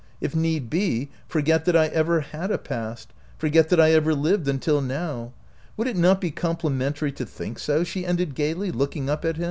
If 0.19 0.35
need 0.35 0.67
be, 0.67 1.11
for 1.27 1.43
get 1.43 1.65
that 1.65 1.75
I 1.75 1.85
ever 1.89 2.21
had 2.21 2.49
a 2.49 2.57
past, 2.57 3.13
forget 3.37 3.69
that 3.69 3.79
I 3.79 3.91
ever 3.91 4.15
lived 4.15 4.47
until 4.47 4.81
now. 4.81 5.31
Would 5.77 5.85
it 5.85 5.95
not 5.95 6.19
be 6.19 6.31
compli 6.31 6.73
mentary 6.75 7.11
to 7.15 7.23
think 7.23 7.59
so?" 7.59 7.83
she 7.83 8.03
ended 8.03 8.33
gaily, 8.33 8.71
look 8.71 8.95
ing 8.95 9.11
up 9.11 9.23
at 9.25 9.35
him. 9.37 9.39